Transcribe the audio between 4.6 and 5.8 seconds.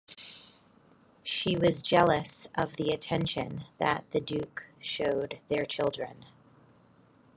showed their